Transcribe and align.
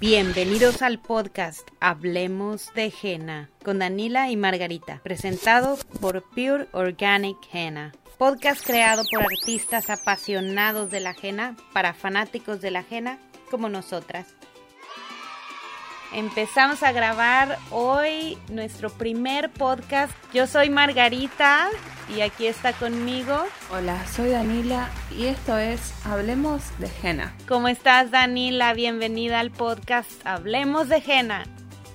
Bienvenidos 0.00 0.82
al 0.82 0.98
podcast 0.98 1.68
Hablemos 1.80 2.72
de 2.74 2.92
Henna 3.02 3.50
con 3.64 3.78
Danila 3.78 4.30
y 4.30 4.36
Margarita, 4.36 5.00
presentado 5.02 5.76
por 6.00 6.22
Pure 6.22 6.68
Organic 6.72 7.36
Henna. 7.52 7.92
Podcast 8.18 8.64
creado 8.64 9.02
por 9.10 9.22
artistas 9.22 9.90
apasionados 9.90 10.90
de 10.90 11.00
la 11.00 11.14
henna 11.20 11.56
para 11.72 11.94
fanáticos 11.94 12.60
de 12.60 12.70
la 12.70 12.84
henna 12.88 13.18
como 13.50 13.68
nosotras. 13.68 14.26
Empezamos 16.12 16.82
a 16.82 16.90
grabar 16.90 17.56
hoy 17.70 18.36
nuestro 18.50 18.90
primer 18.90 19.48
podcast. 19.48 20.12
Yo 20.34 20.48
soy 20.48 20.68
Margarita 20.68 21.68
y 22.16 22.22
aquí 22.22 22.48
está 22.48 22.72
conmigo. 22.72 23.36
Hola, 23.72 24.04
soy 24.08 24.30
Danila 24.30 24.90
y 25.16 25.26
esto 25.26 25.56
es 25.56 25.94
Hablemos 26.04 26.76
de 26.80 26.88
Jena. 26.88 27.32
¿Cómo 27.46 27.68
estás 27.68 28.10
Danila? 28.10 28.74
Bienvenida 28.74 29.38
al 29.38 29.52
podcast 29.52 30.10
Hablemos 30.24 30.88
de 30.88 31.00
Jena. 31.00 31.44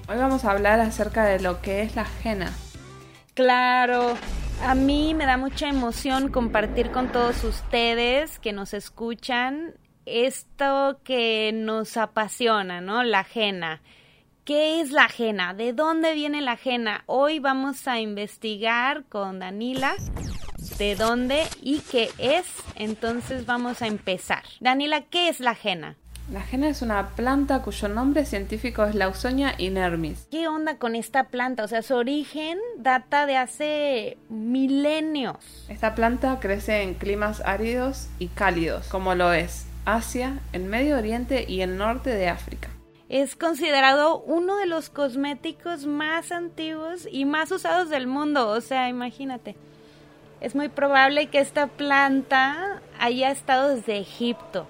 Hoy 0.08 0.16
vamos 0.16 0.46
a 0.46 0.52
hablar 0.52 0.80
acerca 0.80 1.26
de 1.26 1.42
lo 1.42 1.62
que 1.62 1.82
es 1.82 1.98
la 1.98 2.06
Jena. 2.06 2.54
Claro, 3.34 4.18
a 4.64 4.76
mí 4.76 5.14
me 5.14 5.26
da 5.26 5.36
mucha 5.36 5.68
emoción 5.68 6.32
compartir 6.32 6.90
con 6.92 7.12
todos 7.12 7.44
ustedes 7.44 8.40
que 8.40 8.54
nos 8.54 8.74
escuchan 8.74 9.74
esto 10.06 11.02
que 11.04 11.52
nos 11.54 11.98
apasiona, 11.98 12.80
¿no? 12.80 13.04
La 13.04 13.20
ajena. 13.20 13.82
¿Qué 14.46 14.80
es 14.80 14.92
la 14.92 15.06
ajena? 15.06 15.56
¿De 15.56 15.74
dónde 15.74 16.14
viene 16.14 16.40
la 16.40 16.52
ajena? 16.52 17.04
Hoy 17.08 17.40
vamos 17.40 17.88
a 17.88 18.00
investigar 18.00 19.04
con 19.06 19.40
Danila 19.40 19.96
de 20.78 20.96
dónde 20.96 21.42
y 21.64 21.80
qué 21.80 22.12
es. 22.20 22.46
Entonces 22.76 23.48
vamos 23.48 23.82
a 23.82 23.88
empezar. 23.88 24.44
Danila, 24.60 25.02
¿qué 25.02 25.30
es 25.30 25.40
la 25.40 25.52
ajena? 25.52 25.96
La 26.32 26.42
ajena 26.42 26.70
es 26.70 26.84
una 26.84 27.16
planta 27.16 27.64
cuyo 27.64 27.88
nombre 27.88 28.24
científico 28.24 28.86
es 28.86 28.94
Lausonia 28.94 29.56
inermis. 29.58 30.28
¿Qué 30.30 30.48
onda 30.48 30.78
con 30.78 30.94
esta 30.94 31.24
planta? 31.24 31.64
O 31.64 31.68
sea, 31.68 31.82
su 31.82 31.96
origen 31.96 32.60
data 32.78 33.26
de 33.26 33.38
hace 33.38 34.18
milenios. 34.30 35.66
Esta 35.70 35.96
planta 35.96 36.40
crece 36.40 36.84
en 36.84 36.94
climas 36.94 37.42
áridos 37.46 38.10
y 38.20 38.28
cálidos, 38.28 38.90
como 38.90 39.16
lo 39.16 39.34
es 39.34 39.66
Asia, 39.86 40.38
el 40.54 40.66
Medio 40.66 41.00
Oriente 41.00 41.46
y 41.48 41.62
el 41.62 41.80
norte 41.80 42.12
de 42.12 42.30
África 42.30 42.70
es 43.10 43.36
considerado 43.36 44.20
uno 44.20 44.58
de 44.58 44.66
los 44.66 44.90
cosméticos 44.90 45.86
más 45.86 46.32
antiguos 46.32 47.08
y 47.12 47.26
más 47.26 47.52
usados 47.52 47.90
del 47.90 48.08
mundo. 48.08 48.50
O 48.50 48.62
sea, 48.62 48.90
imagínate. 48.90 49.56
Es 50.42 50.56
muy 50.56 50.70
probable 50.70 51.28
que 51.28 51.40
esta 51.40 51.68
planta 51.68 52.82
haya 53.00 53.32
estado 53.32 53.76
desde 53.76 54.00
Egipto. 54.00 54.68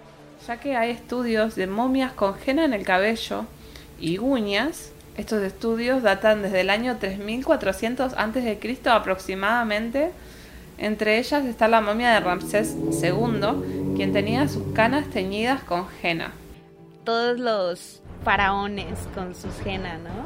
Ya 0.48 0.60
que 0.60 0.76
hay 0.76 0.92
estudios 0.92 1.56
de 1.56 1.68
momias 1.68 2.14
con 2.14 2.36
henna 2.46 2.66
en 2.66 2.74
el 2.74 2.86
cabello 2.86 3.46
y 4.00 4.20
uñas, 4.20 4.92
estos 5.18 5.42
estudios 5.42 6.04
datan 6.04 6.42
desde 6.42 6.62
el 6.62 6.70
año 6.70 6.98
3400 6.98 8.14
a.C. 8.14 8.80
aproximadamente. 8.86 10.12
Entre 10.78 11.20
ellas 11.20 11.46
está 11.46 11.70
la 11.70 11.80
momia 11.80 12.14
de 12.14 12.20
Ramsés 12.20 12.76
II, 13.02 13.96
quien 13.96 14.12
tenía 14.12 14.50
sus 14.50 14.74
canas 14.74 15.10
teñidas 15.10 15.64
con 15.64 15.88
henna. 16.04 16.34
Todos 17.06 17.40
los 17.40 18.02
faraones 18.26 19.00
con 19.14 19.34
sus 19.36 19.54
henna, 19.66 19.98
¿no? 20.00 20.26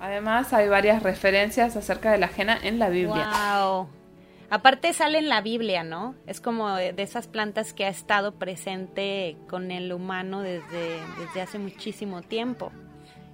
Además 0.00 0.52
hay 0.54 0.68
varias 0.68 1.02
referencias 1.02 1.76
acerca 1.76 2.10
de 2.10 2.18
la 2.18 2.30
henna 2.34 2.58
en 2.60 2.78
la 2.78 2.88
Biblia. 2.88 3.30
Wow. 3.60 3.88
Aparte 4.48 4.92
sale 4.94 5.18
en 5.18 5.28
la 5.28 5.42
Biblia, 5.42 5.84
¿no? 5.84 6.16
Es 6.26 6.40
como 6.40 6.74
de 6.74 6.94
esas 6.96 7.28
plantas 7.28 7.72
que 7.74 7.84
ha 7.84 7.88
estado 7.88 8.32
presente 8.32 9.36
con 9.48 9.70
el 9.70 9.92
humano 9.92 10.40
desde, 10.40 10.96
desde 11.18 11.42
hace 11.42 11.58
muchísimo 11.58 12.22
tiempo. 12.22 12.72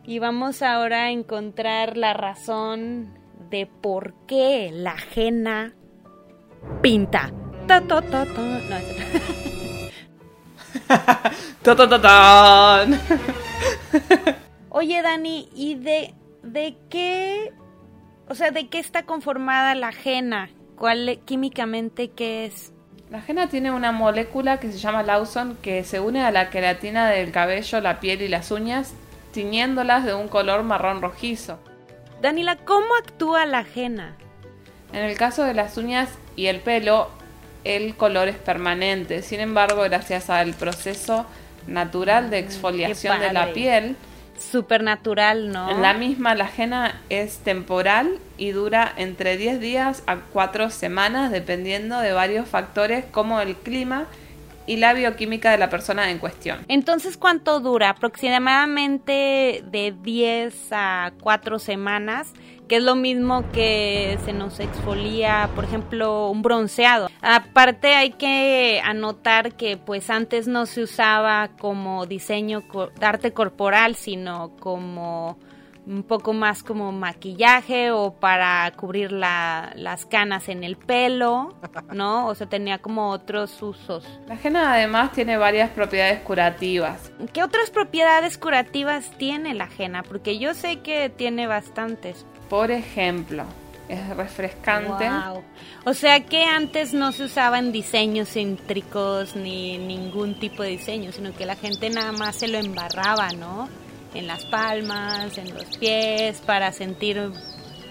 Y 0.04 0.18
vamos 0.18 0.60
ahora 0.60 1.04
a 1.04 1.10
encontrar 1.10 1.96
la 1.96 2.12
razón 2.12 3.18
de 3.48 3.66
por 3.66 4.14
qué 4.26 4.70
la 4.72 4.96
henna 5.14 5.72
pinta. 6.82 7.32
Ta, 7.66 7.80
ta, 7.80 8.02
ta, 8.02 8.24
no, 8.24 8.58
Oye, 14.70 15.02
Dani, 15.02 15.48
¿y 15.54 15.74
de, 15.76 16.14
de 16.42 16.76
qué, 16.90 17.52
o 18.28 18.34
sea, 18.34 18.50
de 18.50 18.68
qué 18.68 18.78
está 18.78 19.04
conformada 19.04 19.74
la 19.74 19.88
ajena? 19.88 20.50
¿Cuál 20.76 21.20
químicamente 21.24 22.10
qué 22.10 22.44
es? 22.46 22.72
La 23.10 23.18
ajena 23.18 23.48
tiene 23.48 23.70
una 23.70 23.92
molécula 23.92 24.58
que 24.58 24.70
se 24.72 24.78
llama 24.78 25.02
Lawson 25.02 25.56
que 25.62 25.84
se 25.84 26.00
une 26.00 26.22
a 26.22 26.32
la 26.32 26.50
queratina 26.50 27.08
del 27.08 27.30
cabello, 27.30 27.80
la 27.80 28.00
piel 28.00 28.20
y 28.20 28.28
las 28.28 28.50
uñas, 28.50 28.94
tiñéndolas 29.32 30.04
de 30.04 30.14
un 30.14 30.28
color 30.28 30.64
marrón 30.64 31.00
rojizo. 31.00 31.58
Danila, 32.20 32.56
¿cómo 32.56 32.86
actúa 32.98 33.46
la 33.46 33.58
ajena? 33.58 34.16
En 34.92 35.04
el 35.04 35.16
caso 35.16 35.44
de 35.44 35.54
las 35.54 35.76
uñas 35.76 36.08
y 36.34 36.46
el 36.46 36.60
pelo, 36.60 37.08
el 37.66 37.96
color 37.96 38.28
es 38.28 38.36
permanente. 38.36 39.22
Sin 39.22 39.40
embargo, 39.40 39.82
gracias 39.82 40.30
al 40.30 40.54
proceso 40.54 41.26
natural 41.66 42.30
de 42.30 42.38
exfoliación 42.38 43.20
de 43.20 43.32
la 43.32 43.52
piel, 43.52 43.96
supernatural, 44.38 45.50
¿no? 45.50 45.78
La 45.78 45.94
misma, 45.94 46.34
la 46.34 46.44
ajena 46.44 47.00
es 47.08 47.38
temporal 47.38 48.18
y 48.36 48.50
dura 48.50 48.92
entre 48.96 49.36
10 49.36 49.60
días 49.60 50.02
a 50.06 50.16
4 50.32 50.70
semanas, 50.70 51.30
dependiendo 51.30 51.98
de 52.00 52.12
varios 52.12 52.46
factores 52.48 53.04
como 53.06 53.40
el 53.40 53.56
clima 53.56 54.06
y 54.66 54.76
la 54.76 54.92
bioquímica 54.92 55.50
de 55.52 55.58
la 55.58 55.70
persona 55.70 56.10
en 56.10 56.18
cuestión. 56.18 56.58
Entonces, 56.68 57.16
¿cuánto 57.16 57.60
dura? 57.60 57.90
Aproximadamente 57.90 59.62
de 59.64 59.94
10 60.02 60.54
a 60.72 61.12
4 61.22 61.58
semanas 61.58 62.32
que 62.68 62.76
es 62.76 62.82
lo 62.82 62.94
mismo 62.94 63.44
que 63.52 64.18
se 64.24 64.32
nos 64.32 64.60
exfolia, 64.60 65.50
por 65.54 65.64
ejemplo, 65.64 66.30
un 66.30 66.42
bronceado. 66.42 67.08
Aparte 67.22 67.94
hay 67.94 68.10
que 68.10 68.80
anotar 68.84 69.52
que 69.54 69.76
pues 69.76 70.10
antes 70.10 70.48
no 70.48 70.66
se 70.66 70.82
usaba 70.82 71.50
como 71.58 72.06
diseño 72.06 72.64
de 72.98 73.06
arte 73.06 73.32
corporal, 73.32 73.94
sino 73.94 74.50
como 74.58 75.38
un 75.86 76.02
poco 76.02 76.32
más 76.32 76.64
como 76.64 76.90
maquillaje 76.90 77.92
o 77.92 78.12
para 78.12 78.68
cubrir 78.72 79.12
las 79.12 80.04
canas 80.06 80.48
en 80.48 80.64
el 80.64 80.76
pelo, 80.76 81.54
¿no? 81.92 82.26
O 82.26 82.34
sea, 82.34 82.48
tenía 82.48 82.78
como 82.78 83.10
otros 83.10 83.62
usos. 83.62 84.04
La 84.26 84.36
henna 84.42 84.72
además 84.72 85.12
tiene 85.12 85.36
varias 85.36 85.70
propiedades 85.70 86.20
curativas. 86.22 87.12
¿Qué 87.32 87.44
otras 87.44 87.70
propiedades 87.70 88.36
curativas 88.36 89.12
tiene 89.16 89.54
la 89.54 89.68
henna? 89.78 90.02
Porque 90.02 90.40
yo 90.40 90.54
sé 90.54 90.80
que 90.80 91.08
tiene 91.08 91.46
bastantes. 91.46 92.26
Por 92.48 92.70
ejemplo, 92.70 93.44
es 93.88 94.08
refrescante. 94.16 95.08
O 95.84 95.94
sea 95.94 96.24
que 96.24 96.44
antes 96.44 96.94
no 96.94 97.12
se 97.12 97.24
usaban 97.24 97.72
diseños 97.72 98.28
céntricos 98.28 99.36
ni 99.36 99.78
ningún 99.78 100.38
tipo 100.38 100.62
de 100.62 100.70
diseño, 100.70 101.12
sino 101.12 101.34
que 101.34 101.46
la 101.46 101.56
gente 101.56 101.90
nada 101.90 102.12
más 102.12 102.36
se 102.36 102.48
lo 102.48 102.58
embarraba, 102.58 103.28
¿no? 103.30 103.68
en 104.16 104.26
las 104.26 104.44
palmas, 104.46 105.38
en 105.38 105.52
los 105.54 105.76
pies, 105.78 106.40
para 106.44 106.72
sentir 106.72 107.30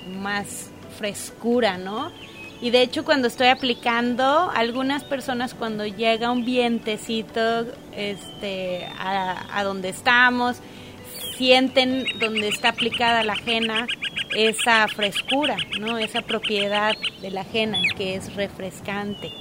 más 0.07 0.71
frescura, 0.97 1.77
¿no? 1.77 2.11
Y 2.61 2.71
de 2.71 2.81
hecho 2.81 3.05
cuando 3.05 3.27
estoy 3.27 3.47
aplicando, 3.47 4.49
algunas 4.53 5.03
personas 5.03 5.53
cuando 5.53 5.85
llega 5.85 6.31
un 6.31 6.45
vientecito 6.45 7.65
este, 7.95 8.87
a, 8.97 9.61
donde 9.63 9.89
estamos, 9.89 10.57
sienten 11.37 12.05
donde 12.19 12.47
está 12.47 12.69
aplicada 12.69 13.23
la 13.23 13.33
ajena 13.33 13.87
esa 14.35 14.87
frescura, 14.87 15.57
¿no? 15.79 15.97
Esa 15.97 16.21
propiedad 16.21 16.93
de 17.21 17.31
la 17.31 17.41
ajena 17.41 17.79
que 17.97 18.15
es 18.15 18.35
refrescante. 18.35 19.31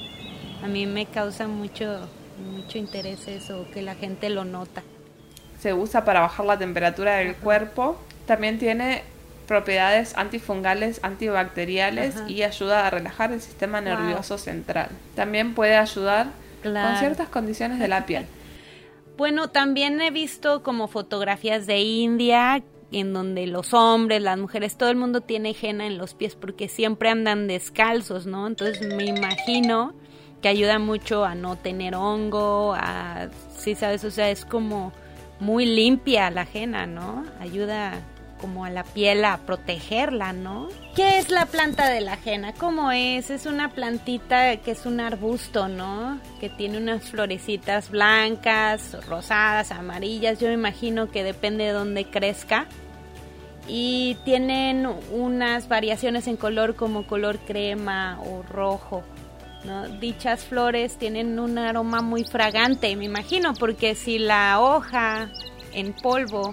A 0.63 0.67
mí 0.67 0.87
me 0.87 1.07
causa 1.07 1.47
mucho, 1.47 2.09
mucho 2.39 2.79
interés 2.79 3.29
eso, 3.29 3.67
que 3.73 3.83
la 3.83 3.95
gente 3.95 4.31
lo 4.31 4.45
nota 4.45 4.83
se 5.65 5.73
usa 5.73 6.05
para 6.05 6.21
bajar 6.21 6.45
la 6.45 6.59
temperatura 6.59 7.17
del 7.17 7.37
cuerpo. 7.37 7.99
También 8.27 8.59
tiene 8.59 9.03
propiedades 9.49 10.15
antifungales, 10.15 11.01
antibacteriales 11.03 12.17
y 12.29 12.43
ayuda 12.43 12.87
a 12.87 12.91
relajar 12.91 13.33
el 13.33 13.41
sistema 13.41 13.81
nervioso 13.81 14.37
central. 14.37 14.91
También 15.17 15.55
puede 15.55 15.77
ayudar 15.77 16.27
con 16.63 16.99
ciertas 16.99 17.31
condiciones 17.31 17.79
de 17.79 17.89
la 17.89 18.05
piel. 18.05 18.27
Bueno, 19.17 19.49
también 19.49 20.01
he 20.01 20.11
visto 20.11 20.65
como 20.65 20.89
fotografías 20.89 21.67
de 21.67 21.79
India 21.79 22.65
en 23.01 23.13
donde 23.13 23.47
los 23.47 23.75
hombres, 23.75 24.23
las 24.23 24.39
mujeres, 24.39 24.77
todo 24.77 24.91
el 24.91 24.97
mundo 24.97 25.21
tiene 25.21 25.55
henna 25.61 25.87
en 25.87 25.99
los 25.99 26.15
pies 26.15 26.35
porque 26.35 26.69
siempre 26.69 27.09
andan 27.09 27.47
descalzos, 27.47 28.27
¿no? 28.27 28.47
Entonces 28.47 28.87
me 28.95 29.05
imagino 29.05 29.95
que 30.41 30.49
ayuda 30.49 30.79
mucho 30.79 31.25
a 31.25 31.35
no 31.35 31.57
tener 31.57 31.95
hongo, 31.95 32.75
a, 32.75 33.29
sí, 33.57 33.75
sabes, 33.75 34.05
o 34.05 34.11
sea, 34.11 34.31
es 34.31 34.45
como 34.45 34.93
muy 35.41 35.67
limpia 35.67 36.31
la 36.31 36.43
ajena, 36.43 36.87
¿no? 36.87 37.25
Ayuda 37.41 38.01
como 38.45 38.67
a 38.67 38.71
la 38.71 38.85
piel 38.85 39.25
a 39.25 39.39
protegerla, 39.39 40.35
¿no? 40.35 40.69
¿Qué 40.95 41.19
es 41.19 41.31
la 41.31 41.47
planta 41.47 41.89
de 41.89 42.03
la 42.03 42.13
ajena? 42.13 42.53
¿Cómo 42.53 42.93
es? 42.93 43.31
Es 43.31 43.47
una 43.47 43.71
plantita 43.71 44.59
que 44.59 44.73
es 44.73 44.85
un 44.85 45.01
arbusto, 45.01 45.69
¿no? 45.69 46.21
Que 46.41 46.51
tiene 46.51 46.77
unas 46.77 47.11
florecitas 47.11 47.91
blancas, 47.91 48.99
rosadas, 49.07 49.71
amarillas. 49.73 50.41
Yo 50.41 50.49
me 50.49 50.55
imagino 50.55 51.11
que 51.11 51.25
depende 51.25 51.65
de 51.65 51.73
dónde 51.73 52.05
crezca. 52.05 52.67
Y 53.67 54.17
tienen 54.25 54.87
unas 55.11 55.69
variaciones 55.69 56.27
en 56.27 56.37
color 56.37 56.77
como 56.77 57.07
color 57.07 57.39
crema 57.39 58.21
o 58.21 58.43
rojo. 58.43 59.03
Dichas 60.01 60.45
flores 60.45 60.99
tienen 60.99 61.39
un 61.39 61.57
aroma 61.57 62.03
muy 62.03 62.25
fragante, 62.25 62.95
me 62.97 63.07
imagino, 63.07 63.55
porque 63.55 63.95
si 63.95 64.19
la 64.19 64.61
hoja 64.61 65.31
en 65.73 65.95
polvo 65.95 66.53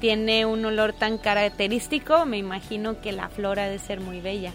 tiene 0.00 0.46
un 0.46 0.64
olor 0.64 0.94
tan 0.94 1.18
característico, 1.18 2.24
me 2.24 2.38
imagino 2.38 3.02
que 3.02 3.12
la 3.12 3.28
flor 3.28 3.60
ha 3.60 3.68
de 3.68 3.78
ser 3.78 4.00
muy 4.00 4.20
bella. 4.20 4.52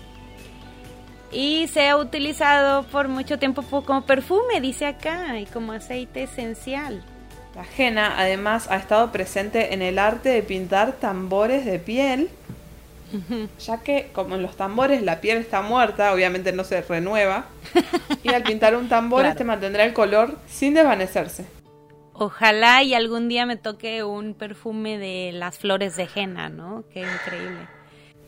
Y 1.31 1.67
se 1.67 1.89
ha 1.89 1.97
utilizado 1.97 2.83
por 2.83 3.07
mucho 3.07 3.37
tiempo 3.37 3.61
como 3.61 4.05
perfume, 4.05 4.61
dice 4.61 4.87
acá, 4.87 5.39
y 5.39 5.45
como 5.45 5.73
aceite 5.73 6.23
esencial. 6.23 7.03
La 7.55 7.61
ajena 7.61 8.15
además 8.17 8.67
ha 8.69 8.77
estado 8.77 9.11
presente 9.11 9.73
en 9.73 9.81
el 9.81 9.99
arte 9.99 10.29
de 10.29 10.41
pintar 10.41 10.93
tambores 10.93 11.65
de 11.65 11.77
piel, 11.77 12.29
ya 13.59 13.81
que 13.81 14.09
como 14.11 14.35
en 14.35 14.41
los 14.41 14.57
tambores 14.57 15.03
la 15.03 15.21
piel 15.21 15.37
está 15.37 15.61
muerta, 15.61 16.13
obviamente 16.13 16.51
no 16.51 16.63
se 16.63 16.81
renueva, 16.81 17.45
y 18.23 18.29
al 18.29 18.41
pintar 18.41 18.75
un 18.75 18.89
tambor 18.89 19.25
este 19.25 19.43
mantendrá 19.43 19.85
el 19.85 19.93
color 19.93 20.39
sin 20.47 20.73
desvanecerse. 20.73 21.45
Ojalá 22.13 22.81
y 22.81 22.95
algún 22.95 23.27
día 23.29 23.45
me 23.45 23.55
toque 23.55 24.03
un 24.03 24.33
perfume 24.33 24.97
de 24.97 25.31
las 25.33 25.59
flores 25.59 25.95
de 25.95 26.07
henna, 26.13 26.49
¿no? 26.49 26.83
Qué 26.91 27.01
increíble. 27.01 27.67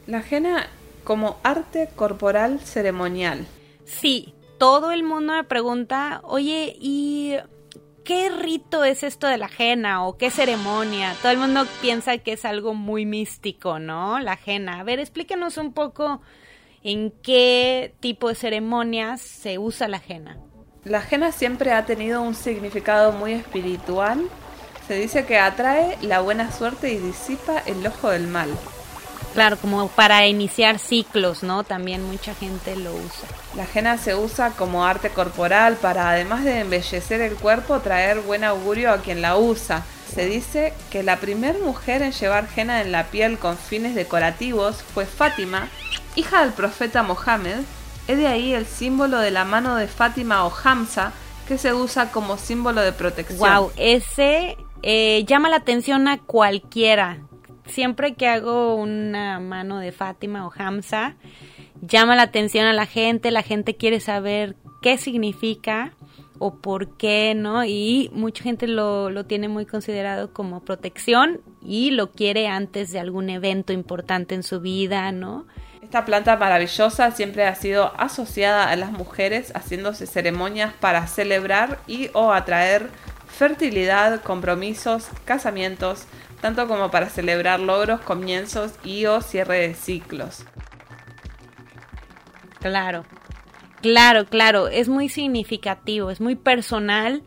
La 0.06 0.24
henna 0.30 0.68
como 1.04 1.38
arte 1.44 1.90
corporal 1.96 2.60
ceremonial. 2.60 3.46
Sí, 3.86 4.34
todo 4.60 4.92
el 4.92 5.04
mundo 5.04 5.34
me 5.34 5.44
pregunta, 5.44 6.22
oye, 6.24 6.76
¿y 6.80 7.36
qué 8.06 8.30
rito 8.30 8.86
es 8.86 9.04
esto 9.04 9.28
de 9.28 9.38
la 9.38 9.50
henna 9.58 10.06
o 10.06 10.18
qué 10.18 10.32
ceremonia? 10.32 11.14
Todo 11.22 11.34
el 11.34 11.40
mundo 11.40 11.66
piensa 11.82 12.18
que 12.20 12.34
es 12.34 12.46
algo 12.46 12.74
muy 12.74 13.06
místico, 13.06 13.80
¿no? 13.80 14.20
La 14.20 14.40
henna. 14.46 14.80
A 14.80 14.84
ver, 14.84 15.00
explíquenos 15.00 15.58
un 15.58 15.74
poco 15.74 16.22
en 16.84 17.12
qué 17.24 17.94
tipo 18.00 18.30
de 18.30 18.36
ceremonias 18.36 19.20
se 19.20 19.58
usa 19.58 19.88
la 19.90 20.02
henna. 20.08 20.38
La 20.84 21.00
ajena 21.00 21.32
siempre 21.32 21.72
ha 21.72 21.86
tenido 21.86 22.22
un 22.22 22.36
significado 22.36 23.12
muy 23.12 23.34
espiritual. 23.34 24.30
Se 24.88 24.94
dice 24.94 25.26
que 25.26 25.40
atrae 25.40 25.98
la 26.04 26.22
buena 26.22 26.52
suerte 26.52 26.94
y 26.94 27.00
disipa 27.00 27.58
el 27.66 27.86
ojo 27.88 28.12
del 28.12 28.28
mal. 28.28 28.50
Claro, 29.36 29.58
como 29.58 29.90
para 29.90 30.26
iniciar 30.28 30.80
ciclos, 30.80 31.44
¿no? 31.44 31.66
También 31.66 32.02
mucha 32.04 32.34
gente 32.34 32.78
lo 32.78 32.94
usa. 32.96 33.28
La 33.54 33.64
ajena 33.64 33.98
se 33.98 34.16
usa 34.16 34.52
como 34.52 34.86
arte 34.86 35.10
corporal 35.10 35.76
para, 35.76 36.10
además 36.10 36.46
de 36.46 36.62
embellecer 36.62 37.20
el 37.20 37.36
cuerpo, 37.36 37.82
traer 37.82 38.22
buen 38.22 38.46
augurio 38.46 38.92
a 38.92 39.00
quien 39.00 39.22
la 39.22 39.38
usa. 39.38 39.84
Se 40.08 40.26
dice 40.26 40.74
que 40.90 41.04
la 41.04 41.18
primera 41.18 41.60
mujer 41.60 42.02
en 42.02 42.14
llevar 42.14 42.48
henna 42.56 42.82
en 42.82 42.94
la 42.94 43.08
piel 43.08 43.38
con 43.38 43.58
fines 43.58 43.94
decorativos 43.94 44.82
fue 44.94 45.06
Fátima, 45.06 45.68
hija 46.16 46.42
del 46.42 46.54
profeta 46.54 47.04
Mohammed, 47.04 47.60
es 48.08 48.18
de 48.18 48.28
ahí 48.28 48.54
el 48.54 48.66
símbolo 48.66 49.20
de 49.20 49.32
la 49.32 49.44
mano 49.44 49.76
de 49.76 49.88
Fátima 49.88 50.46
o 50.46 50.54
Hamza, 50.64 51.12
que 51.46 51.58
se 51.58 51.74
usa 51.74 52.10
como 52.10 52.38
símbolo 52.38 52.80
de 52.80 52.94
protección. 52.94 53.40
Wow, 53.40 53.72
ese 53.76 54.58
eh, 54.82 55.26
llama 55.28 55.50
la 55.50 55.58
atención 55.58 56.08
a 56.08 56.20
cualquiera. 56.20 57.18
Siempre 57.68 58.14
que 58.14 58.28
hago 58.28 58.76
una 58.76 59.40
mano 59.40 59.80
de 59.80 59.92
Fátima 59.92 60.46
o 60.48 60.52
Hamza, 60.56 61.16
llama 61.82 62.16
la 62.16 62.24
atención 62.24 62.66
a 62.66 62.74
la 62.74 62.86
gente, 62.86 63.32
la 63.32 63.42
gente 63.42 63.76
quiere 63.76 64.00
saber 64.00 64.56
qué 64.82 64.98
significa 64.98 65.94
o 66.40 66.56
por 66.56 66.98
qué, 66.98 67.34
¿no? 67.36 67.64
Y 67.66 68.10
mucha 68.14 68.44
gente 68.44 68.68
lo, 68.68 69.10
lo 69.10 69.26
tiene 69.26 69.48
muy 69.48 69.66
considerado 69.66 70.34
como 70.34 70.64
protección 70.64 71.42
y 71.62 71.92
lo 71.92 72.12
quiere 72.12 72.48
antes 72.48 72.92
de 72.92 73.00
algún 73.00 73.30
evento 73.30 73.74
importante 73.74 74.36
en 74.36 74.44
su 74.44 74.60
vida, 74.60 75.12
¿no? 75.12 75.46
Esta 75.82 76.04
planta 76.04 76.36
maravillosa 76.36 77.12
siempre 77.12 77.46
ha 77.46 77.56
sido 77.56 77.94
asociada 77.98 78.70
a 78.70 78.76
las 78.76 78.92
mujeres 78.92 79.52
haciéndose 79.56 80.08
ceremonias 80.08 80.74
para 80.74 81.06
celebrar 81.08 81.80
y 81.88 82.10
o 82.14 82.34
atraer 82.34 82.90
fertilidad, 83.28 84.22
compromisos, 84.22 85.10
casamientos, 85.26 86.06
tanto 86.46 86.68
como 86.68 86.92
para 86.92 87.10
celebrar 87.10 87.60
logros, 87.60 88.02
comienzos 88.02 88.74
y 88.84 89.08
o 89.08 89.20
cierre 89.20 89.68
de 89.68 89.74
ciclos. 89.74 90.46
Claro, 92.60 93.04
claro, 93.82 94.26
claro, 94.28 94.68
es 94.68 94.88
muy 94.88 95.10
significativo, 95.10 96.12
es 96.12 96.22
muy 96.22 96.36
personal. 96.36 97.24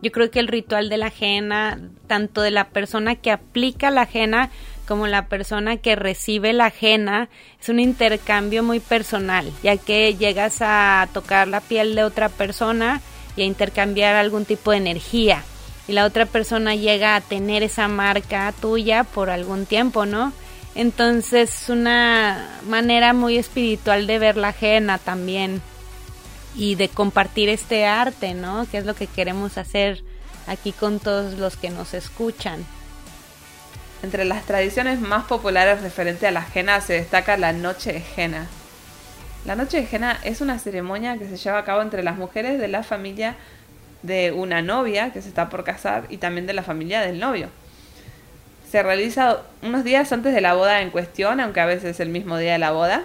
Yo 0.00 0.10
creo 0.10 0.30
que 0.30 0.40
el 0.40 0.48
ritual 0.48 0.88
de 0.88 0.96
la 0.96 1.08
ajena, 1.08 1.80
tanto 2.06 2.40
de 2.40 2.50
la 2.50 2.70
persona 2.70 3.16
que 3.16 3.30
aplica 3.30 3.90
la 3.90 4.02
ajena 4.02 4.48
como 4.88 5.06
la 5.06 5.26
persona 5.26 5.76
que 5.76 5.94
recibe 5.94 6.54
la 6.54 6.64
ajena, 6.64 7.28
es 7.60 7.68
un 7.68 7.78
intercambio 7.78 8.62
muy 8.62 8.80
personal, 8.80 9.52
ya 9.62 9.76
que 9.76 10.14
llegas 10.14 10.62
a 10.62 11.10
tocar 11.12 11.46
la 11.46 11.60
piel 11.60 11.94
de 11.94 12.04
otra 12.04 12.30
persona 12.30 13.02
y 13.36 13.42
a 13.42 13.44
intercambiar 13.44 14.16
algún 14.16 14.46
tipo 14.46 14.70
de 14.70 14.78
energía. 14.78 15.44
La 15.92 16.06
otra 16.06 16.24
persona 16.24 16.74
llega 16.74 17.16
a 17.16 17.20
tener 17.20 17.62
esa 17.62 17.86
marca 17.86 18.50
tuya 18.62 19.04
por 19.04 19.28
algún 19.28 19.66
tiempo, 19.66 20.06
¿no? 20.06 20.32
Entonces 20.74 21.64
es 21.64 21.68
una 21.68 22.60
manera 22.66 23.12
muy 23.12 23.36
espiritual 23.36 24.06
de 24.06 24.18
ver 24.18 24.38
la 24.38 24.48
ajena 24.48 24.96
también 24.96 25.60
y 26.56 26.76
de 26.76 26.88
compartir 26.88 27.50
este 27.50 27.84
arte, 27.84 28.32
¿no? 28.32 28.66
Que 28.70 28.78
es 28.78 28.86
lo 28.86 28.94
que 28.94 29.06
queremos 29.06 29.58
hacer 29.58 30.02
aquí 30.46 30.72
con 30.72 30.98
todos 30.98 31.34
los 31.34 31.58
que 31.58 31.68
nos 31.68 31.92
escuchan. 31.92 32.64
Entre 34.02 34.24
las 34.24 34.44
tradiciones 34.46 34.98
más 34.98 35.24
populares 35.24 35.82
referente 35.82 36.26
a 36.26 36.30
la 36.30 36.40
jena 36.40 36.80
se 36.80 36.94
destaca 36.94 37.36
la 37.36 37.52
Noche 37.52 37.92
de 37.92 38.00
Jena. 38.00 38.46
La 39.44 39.56
Noche 39.56 39.82
de 39.82 39.86
Jena 39.86 40.18
es 40.24 40.40
una 40.40 40.58
ceremonia 40.58 41.18
que 41.18 41.28
se 41.28 41.36
lleva 41.36 41.58
a 41.58 41.64
cabo 41.66 41.82
entre 41.82 42.02
las 42.02 42.16
mujeres 42.16 42.58
de 42.58 42.68
la 42.68 42.82
familia 42.82 43.36
de 44.02 44.32
una 44.32 44.62
novia 44.62 45.12
que 45.12 45.22
se 45.22 45.28
está 45.28 45.48
por 45.48 45.64
casar 45.64 46.06
y 46.08 46.18
también 46.18 46.46
de 46.46 46.52
la 46.52 46.62
familia 46.62 47.00
del 47.00 47.18
novio. 47.18 47.48
Se 48.70 48.82
realiza 48.82 49.42
unos 49.62 49.84
días 49.84 50.12
antes 50.12 50.34
de 50.34 50.40
la 50.40 50.54
boda 50.54 50.80
en 50.80 50.90
cuestión, 50.90 51.40
aunque 51.40 51.60
a 51.60 51.66
veces 51.66 51.90
es 51.90 52.00
el 52.00 52.08
mismo 52.08 52.38
día 52.38 52.52
de 52.52 52.58
la 52.58 52.72
boda. 52.72 53.04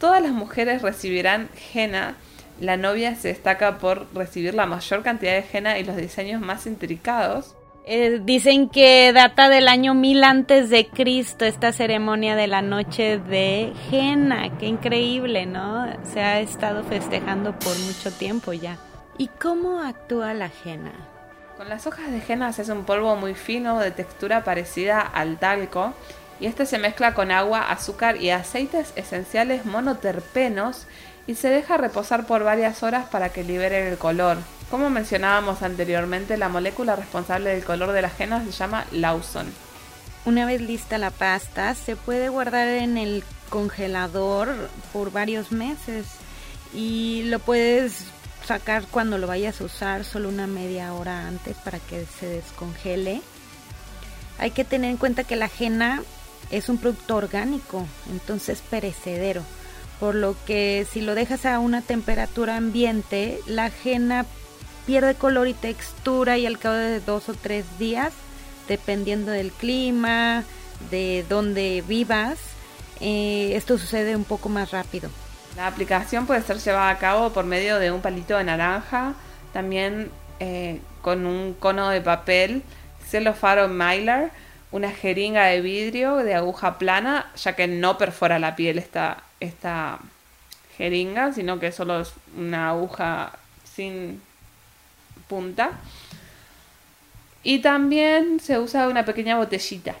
Todas 0.00 0.22
las 0.22 0.32
mujeres 0.32 0.82
recibirán 0.82 1.48
jena. 1.72 2.16
La 2.60 2.76
novia 2.76 3.14
se 3.14 3.28
destaca 3.28 3.78
por 3.78 4.06
recibir 4.14 4.54
la 4.54 4.66
mayor 4.66 5.02
cantidad 5.02 5.34
de 5.34 5.42
jena 5.42 5.78
y 5.78 5.84
los 5.84 5.96
diseños 5.96 6.40
más 6.40 6.66
intricados. 6.66 7.54
Eh, 7.86 8.20
dicen 8.24 8.70
que 8.70 9.12
data 9.12 9.50
del 9.50 9.68
año 9.68 9.92
1000 9.92 10.24
antes 10.24 10.70
de 10.70 10.86
Cristo 10.86 11.44
esta 11.44 11.70
ceremonia 11.70 12.34
de 12.34 12.46
la 12.46 12.62
noche 12.62 13.18
de 13.18 13.74
Jena. 13.90 14.56
Qué 14.58 14.66
increíble, 14.66 15.44
¿no? 15.44 15.86
Se 16.14 16.20
ha 16.20 16.40
estado 16.40 16.82
festejando 16.84 17.58
por 17.58 17.78
mucho 17.80 18.10
tiempo 18.10 18.54
ya. 18.54 18.78
¿Y 19.16 19.28
cómo 19.28 19.80
actúa 19.80 20.34
la 20.34 20.48
Jena? 20.48 20.92
Con 21.56 21.68
las 21.68 21.86
hojas 21.86 22.10
de 22.10 22.20
Jena 22.20 22.52
se 22.52 22.62
hace 22.62 22.72
un 22.72 22.84
polvo 22.84 23.14
muy 23.14 23.34
fino 23.34 23.78
de 23.78 23.92
textura 23.92 24.42
parecida 24.42 25.00
al 25.00 25.38
talco 25.38 25.94
y 26.40 26.46
este 26.46 26.66
se 26.66 26.78
mezcla 26.78 27.14
con 27.14 27.30
agua, 27.30 27.70
azúcar 27.70 28.20
y 28.20 28.30
aceites 28.30 28.92
esenciales 28.96 29.66
monoterpenos 29.66 30.86
y 31.28 31.36
se 31.36 31.48
deja 31.48 31.76
reposar 31.76 32.26
por 32.26 32.42
varias 32.42 32.82
horas 32.82 33.06
para 33.08 33.28
que 33.28 33.44
libere 33.44 33.88
el 33.88 33.98
color. 33.98 34.38
Como 34.68 34.90
mencionábamos 34.90 35.62
anteriormente, 35.62 36.36
la 36.36 36.48
molécula 36.48 36.96
responsable 36.96 37.50
del 37.50 37.64
color 37.64 37.92
de 37.92 38.02
la 38.02 38.10
henna 38.18 38.44
se 38.44 38.50
llama 38.50 38.84
Lawson. 38.90 39.46
Una 40.24 40.44
vez 40.44 40.60
lista 40.60 40.98
la 40.98 41.12
pasta, 41.12 41.76
se 41.76 41.94
puede 41.94 42.30
guardar 42.30 42.66
en 42.66 42.98
el 42.98 43.22
congelador 43.48 44.70
por 44.92 45.12
varios 45.12 45.52
meses 45.52 46.06
y 46.74 47.22
lo 47.26 47.38
puedes 47.38 48.06
sacar 48.44 48.84
cuando 48.90 49.18
lo 49.18 49.26
vayas 49.26 49.60
a 49.60 49.64
usar 49.64 50.04
solo 50.04 50.28
una 50.28 50.46
media 50.46 50.92
hora 50.94 51.26
antes 51.26 51.56
para 51.56 51.78
que 51.78 52.06
se 52.06 52.26
descongele. 52.26 53.22
Hay 54.38 54.50
que 54.50 54.64
tener 54.64 54.90
en 54.90 54.96
cuenta 54.96 55.24
que 55.24 55.36
la 55.36 55.50
henna 55.58 56.02
es 56.50 56.68
un 56.68 56.78
producto 56.78 57.16
orgánico, 57.16 57.86
entonces 58.10 58.62
perecedero, 58.68 59.42
por 60.00 60.14
lo 60.14 60.36
que 60.44 60.86
si 60.90 61.00
lo 61.00 61.14
dejas 61.14 61.46
a 61.46 61.58
una 61.58 61.82
temperatura 61.82 62.56
ambiente, 62.56 63.40
la 63.46 63.70
henna 63.84 64.26
pierde 64.86 65.14
color 65.14 65.48
y 65.48 65.54
textura 65.54 66.36
y 66.36 66.46
al 66.46 66.58
cabo 66.58 66.76
de 66.76 67.00
dos 67.00 67.28
o 67.28 67.34
tres 67.34 67.64
días, 67.78 68.12
dependiendo 68.68 69.32
del 69.32 69.50
clima, 69.52 70.44
de 70.90 71.24
dónde 71.28 71.82
vivas, 71.86 72.38
eh, 73.00 73.52
esto 73.54 73.78
sucede 73.78 74.16
un 74.16 74.24
poco 74.24 74.48
más 74.48 74.70
rápido. 74.70 75.10
La 75.56 75.66
aplicación 75.68 76.26
puede 76.26 76.42
ser 76.42 76.58
llevada 76.58 76.90
a 76.90 76.98
cabo 76.98 77.32
por 77.32 77.44
medio 77.44 77.78
de 77.78 77.92
un 77.92 78.00
palito 78.00 78.36
de 78.36 78.44
naranja, 78.44 79.14
también 79.52 80.10
eh, 80.40 80.80
con 81.00 81.26
un 81.26 81.54
cono 81.54 81.88
de 81.90 82.00
papel, 82.00 82.62
celofaro 83.06 83.68
mylar 83.68 84.30
una 84.74 84.90
jeringa 84.90 85.44
de 85.44 85.60
vidrio 85.60 86.16
de 86.16 86.34
aguja 86.34 86.78
plana, 86.78 87.30
ya 87.36 87.54
que 87.54 87.68
no 87.68 87.96
perfora 87.96 88.40
la 88.40 88.56
piel 88.56 88.78
esta, 88.78 89.22
esta 89.38 90.00
jeringa, 90.76 91.32
sino 91.32 91.60
que 91.60 91.70
solo 91.70 92.00
es 92.00 92.12
una 92.36 92.70
aguja 92.70 93.38
sin 93.62 94.20
punta. 95.28 95.78
Y 97.44 97.60
también 97.60 98.40
se 98.40 98.58
usa 98.58 98.88
una 98.88 99.04
pequeña 99.04 99.36
botellita. 99.36 99.94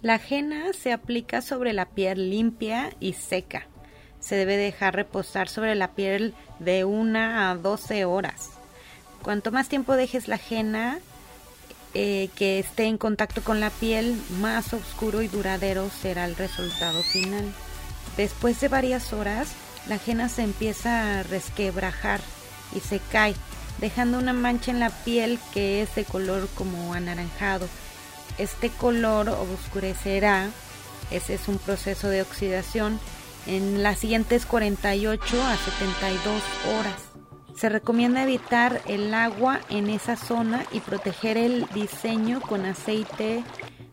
La 0.00 0.14
ajena 0.14 0.72
se 0.72 0.92
aplica 0.92 1.42
sobre 1.42 1.72
la 1.72 1.86
piel 1.86 2.30
limpia 2.30 2.92
y 3.00 3.14
seca. 3.14 3.66
Se 4.20 4.36
debe 4.36 4.56
dejar 4.56 4.94
reposar 4.94 5.48
sobre 5.48 5.74
la 5.74 5.88
piel 5.88 6.34
de 6.58 6.84
una 6.84 7.50
a 7.50 7.54
12 7.56 8.04
horas. 8.04 8.50
Cuanto 9.22 9.52
más 9.52 9.68
tiempo 9.68 9.94
dejes 9.94 10.28
la 10.28 10.36
ajena 10.36 10.98
eh, 11.94 12.28
que 12.36 12.58
esté 12.58 12.84
en 12.84 12.98
contacto 12.98 13.42
con 13.42 13.60
la 13.60 13.70
piel, 13.70 14.20
más 14.40 14.72
oscuro 14.74 15.22
y 15.22 15.28
duradero 15.28 15.88
será 15.90 16.26
el 16.26 16.36
resultado 16.36 17.02
final. 17.02 17.44
Después 18.16 18.60
de 18.60 18.68
varias 18.68 19.12
horas, 19.12 19.48
la 19.88 19.94
ajena 19.94 20.28
se 20.28 20.42
empieza 20.42 21.20
a 21.20 21.22
resquebrajar 21.22 22.20
y 22.74 22.80
se 22.80 23.00
cae, 23.10 23.34
dejando 23.78 24.18
una 24.18 24.32
mancha 24.32 24.70
en 24.70 24.80
la 24.80 24.90
piel 24.90 25.38
que 25.54 25.80
es 25.80 25.94
de 25.94 26.04
color 26.04 26.48
como 26.54 26.92
anaranjado. 26.92 27.66
Este 28.36 28.68
color 28.70 29.30
oscurecerá, 29.30 30.50
ese 31.10 31.34
es 31.34 31.48
un 31.48 31.58
proceso 31.58 32.08
de 32.08 32.22
oxidación, 32.22 33.00
en 33.48 33.82
las 33.82 33.98
siguientes 33.98 34.46
48 34.46 35.42
a 35.42 35.56
72 35.56 36.42
horas. 36.76 37.08
Se 37.56 37.68
recomienda 37.68 38.22
evitar 38.22 38.80
el 38.86 39.12
agua 39.12 39.60
en 39.68 39.90
esa 39.90 40.14
zona 40.14 40.64
y 40.70 40.78
proteger 40.78 41.36
el 41.36 41.66
diseño 41.74 42.40
con 42.40 42.64
aceite 42.64 43.42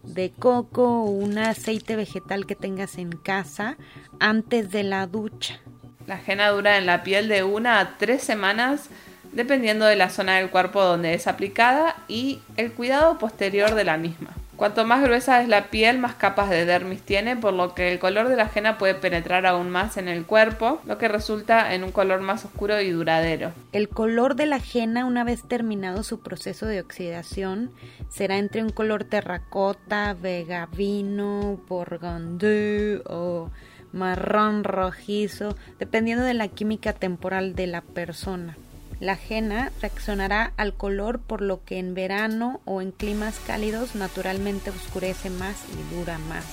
de 0.04 0.32
coco 0.32 0.84
o 0.84 1.10
un 1.10 1.40
aceite 1.40 1.96
vegetal 1.96 2.46
que 2.46 2.56
tengas 2.56 3.00
en 3.00 3.12
casa 3.12 3.78
antes 4.20 4.70
de 4.70 4.84
la 4.84 5.08
ducha. 5.08 5.60
La 6.06 6.16
ajena 6.16 6.50
dura 6.50 6.78
en 6.78 6.86
la 6.86 7.02
piel 7.02 7.28
de 7.28 7.44
una 7.44 7.80
a 7.80 7.98
tres 7.98 8.22
semanas 8.22 8.90
dependiendo 9.32 9.86
de 9.86 9.96
la 9.96 10.10
zona 10.10 10.38
del 10.38 10.52
cuerpo 10.52 10.84
donde 10.84 11.16
es 11.16 11.26
aplicada 11.26 11.96
y 12.08 12.40
el 12.58 12.72
cuidado 12.72 13.18
posterior 13.18 13.74
de 13.74 13.84
la 13.84 13.98
misma. 13.98 14.35
Cuanto 14.56 14.86
más 14.86 15.04
gruesa 15.04 15.42
es 15.42 15.50
la 15.50 15.66
piel, 15.66 16.00
más 16.00 16.16
capas 16.16 16.50
de 16.50 16.66
dermis 16.66 17.02
tiene, 17.02 17.36
por 17.36 17.54
lo 17.54 17.76
que 17.76 17.92
el 17.92 18.00
color 18.00 18.30
de 18.30 18.38
la 18.38 18.44
ajena 18.44 18.78
puede 18.78 18.96
penetrar 18.96 19.46
aún 19.46 19.70
más 19.70 19.98
en 19.98 20.08
el 20.08 20.26
cuerpo, 20.26 20.82
lo 20.86 20.98
que 20.98 21.10
resulta 21.10 21.74
en 21.74 21.84
un 21.84 21.92
color 21.92 22.22
más 22.22 22.46
oscuro 22.46 22.80
y 22.80 22.90
duradero. 22.90 23.52
El 23.74 23.90
color 23.90 24.36
de 24.36 24.46
la 24.46 24.56
ajena, 24.56 25.04
una 25.06 25.26
vez 25.26 25.44
terminado 25.44 26.04
su 26.04 26.22
proceso 26.22 26.68
de 26.68 26.80
oxidación, 26.80 27.72
será 28.10 28.38
entre 28.38 28.64
un 28.64 28.70
color 28.70 29.04
terracota, 29.04 30.14
vega 30.14 30.70
vino, 30.72 31.60
burgundy 31.68 33.02
o 33.08 33.50
marrón 33.92 34.64
rojizo, 34.64 35.58
dependiendo 35.80 36.24
de 36.24 36.34
la 36.34 36.48
química 36.48 36.94
temporal 36.94 37.56
de 37.56 37.68
la 37.68 37.82
persona. 37.82 38.58
La 39.00 39.14
ajena 39.14 39.72
reaccionará 39.82 40.54
al 40.56 40.74
color 40.74 41.20
por 41.20 41.42
lo 41.42 41.64
que 41.64 41.80
en 41.80 41.94
verano 41.94 42.62
o 42.66 42.82
en 42.82 42.92
climas 42.92 43.40
cálidos 43.46 43.96
naturalmente 43.96 44.70
oscurece 44.70 45.30
más 45.30 45.58
y 45.74 45.96
dura 45.96 46.18
más. 46.18 46.46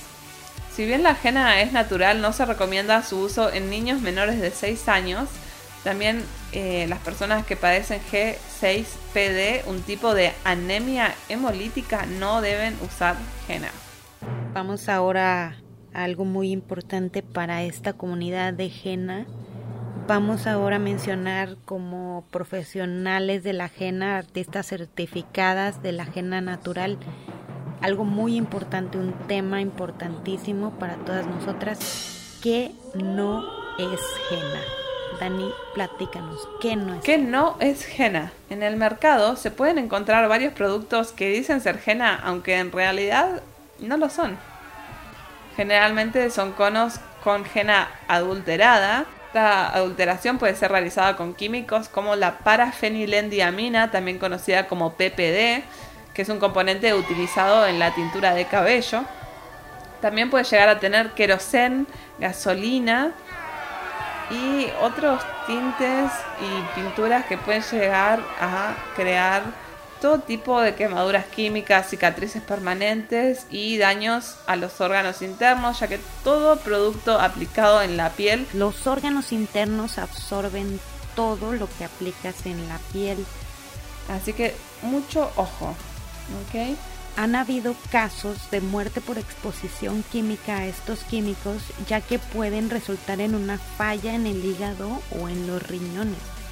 Si 0.71 0.85
bien 0.85 1.03
la 1.03 1.11
ajena 1.11 1.61
es 1.61 1.71
natural, 1.71 2.19
no 2.19 2.33
se 2.33 2.45
recomienda 2.45 3.03
su 3.03 3.19
uso 3.19 3.51
en 3.53 3.69
niños 3.69 4.01
menores 4.01 4.41
de 4.41 4.51
6 4.51 4.89
años. 4.89 5.29
También 5.83 6.23
eh, 6.51 6.85
las 6.89 6.99
personas 6.99 7.45
que 7.45 7.55
padecen 7.55 8.01
G6PD, 8.11 9.65
un 9.67 9.81
tipo 9.81 10.13
de 10.13 10.33
anemia 10.43 11.13
hemolítica, 11.29 12.05
no 12.05 12.41
deben 12.41 12.75
usar 12.81 13.15
henna. 13.47 13.69
Vamos 14.53 14.89
ahora 14.89 15.57
a 15.93 16.03
algo 16.03 16.25
muy 16.25 16.51
importante 16.51 17.21
para 17.21 17.63
esta 17.63 17.93
comunidad 17.93 18.53
de 18.53 18.71
henna 18.83 19.27
Vamos 20.05 20.47
ahora 20.47 20.75
a 20.75 20.79
mencionar 20.79 21.55
como 21.63 22.25
profesionales 22.29 23.41
de 23.41 23.53
la 23.53 23.65
ajena, 23.65 24.17
artistas 24.17 24.67
certificadas 24.67 25.81
de 25.81 25.93
la 25.93 26.03
ajena 26.03 26.41
natural, 26.41 26.97
algo 27.79 28.03
muy 28.03 28.35
importante, 28.35 28.97
un 28.97 29.13
tema 29.29 29.61
importantísimo 29.61 30.71
para 30.71 30.95
todas 30.95 31.25
nosotras, 31.25 32.37
que 32.43 32.73
no 32.95 33.45
es 33.79 34.01
henna. 34.29 34.61
Dani, 35.21 35.49
platícanos, 35.73 36.49
¿qué 36.59 36.75
no 36.75 36.95
es? 36.95 37.01
¿Qué 37.01 37.17
no 37.17 37.55
es 37.61 37.97
henna? 37.97 38.33
En 38.49 38.61
el 38.61 38.75
mercado 38.75 39.37
se 39.37 39.51
pueden 39.51 39.77
encontrar 39.77 40.27
varios 40.27 40.51
productos 40.51 41.13
que 41.13 41.29
dicen 41.29 41.61
ser 41.61 41.79
henna, 41.85 42.19
aunque 42.25 42.57
en 42.57 42.73
realidad 42.73 43.41
no 43.79 43.95
lo 43.95 44.09
son. 44.09 44.37
Generalmente 45.55 46.29
son 46.29 46.51
conos 46.51 46.99
con 47.23 47.45
henna 47.55 47.87
adulterada 48.09 49.05
esta 49.33 49.75
adulteración 49.75 50.37
puede 50.37 50.55
ser 50.55 50.69
realizada 50.71 51.15
con 51.15 51.33
químicos 51.33 51.89
como 51.89 52.15
la 52.15 52.37
parafenilendiamina, 52.37 53.89
también 53.89 54.19
conocida 54.19 54.67
como 54.67 54.93
PPD, 54.93 55.63
que 56.13 56.21
es 56.21 56.29
un 56.29 56.37
componente 56.37 56.93
utilizado 56.93 57.65
en 57.65 57.79
la 57.79 57.95
tintura 57.95 58.35
de 58.35 58.45
cabello. 58.45 59.03
También 60.01 60.29
puede 60.29 60.43
llegar 60.43 60.69
a 60.69 60.79
tener 60.79 61.13
querosén, 61.13 61.87
gasolina 62.19 63.13
y 64.29 64.67
otros 64.79 65.23
tintes 65.47 66.11
y 66.39 66.79
pinturas 66.79 67.25
que 67.25 67.35
pueden 67.35 67.63
llegar 67.63 68.19
a 68.39 68.75
crear 68.95 69.41
todo 70.03 70.19
tipo 70.19 70.59
de 70.59 70.75
quemaduras 70.75 71.25
químicas, 71.27 71.89
cicatrices 71.89 72.41
permanentes 72.41 73.47
y 73.49 73.77
daños 73.77 74.35
a 74.47 74.57
los 74.57 74.81
órganos 74.81 75.21
internos, 75.21 75.79
ya 75.79 75.87
que 75.87 75.97
todo 76.25 76.57
producto 76.57 77.21
aplicado 77.21 77.81
en 77.81 77.95
la 77.95 78.09
piel... 78.09 78.45
Los 78.53 78.85
órganos 78.85 79.31
internos 79.31 79.97
absorben 79.97 80.81
todo 81.15 81.53
lo 81.53 81.69
que 81.77 81.85
aplicas 81.85 82.45
en 82.45 82.67
la 82.67 82.79
piel. 82.91 83.25
Así 84.09 84.33
que 84.33 84.53
mucho 84.81 85.31
ojo, 85.37 85.69
¿ok? 85.69 86.77
Han 87.15 87.35
habido 87.35 87.73
casos 87.89 88.51
de 88.51 88.59
muerte 88.59 88.99
por 88.99 89.17
exposición 89.17 90.03
química 90.11 90.57
a 90.57 90.65
estos 90.65 90.99
químicos, 91.05 91.61
ya 91.87 92.01
que 92.01 92.19
pueden 92.19 92.69
resultar 92.69 93.21
en 93.21 93.35
una 93.35 93.57
falla 93.57 94.13
en 94.13 94.27
el 94.27 94.43
hígado 94.43 95.01
o 95.17 95.29
en 95.29 95.47
los 95.47 95.65
riñones. 95.65 96.42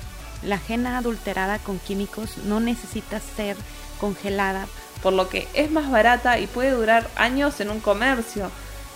La 0.43 0.55
ajena 0.55 0.97
adulterada 0.97 1.59
con 1.59 1.79
químicos 1.79 2.37
no 2.45 2.59
necesita 2.59 3.19
ser 3.19 3.55
congelada, 3.99 4.67
por 5.03 5.13
lo 5.13 5.29
que 5.29 5.47
es 5.53 5.71
más 5.71 5.89
barata 5.91 6.39
y 6.39 6.47
puede 6.47 6.71
durar 6.71 7.07
años 7.15 7.59
en 7.59 7.69
un 7.69 7.79
comercio. 7.79 8.49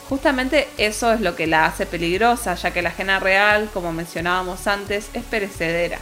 Justamente 0.10 0.68
eso 0.78 1.12
es 1.14 1.22
lo 1.22 1.36
que 1.36 1.48
la 1.48 1.66
hace 1.66 1.86
peligrosa, 1.86 2.56
ya 2.56 2.72
que 2.72 2.82
la 2.82 2.90
ajena 2.90 3.20
real, 3.20 3.70
como 3.74 3.92
mencionábamos 3.92 4.68
antes, 4.68 5.10
es 5.14 5.24
perecedera. 5.24 6.00